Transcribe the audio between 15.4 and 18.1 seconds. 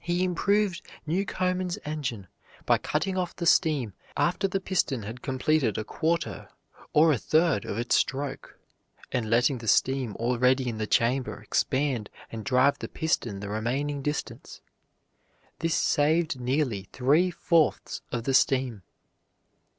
This saved nearly three fourths